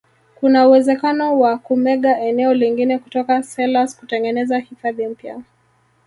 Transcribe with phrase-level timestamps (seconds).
[0.35, 5.41] kuna uwezekano wa kumega eneo lingine kutoka selous kutengeneza hifadhi mpya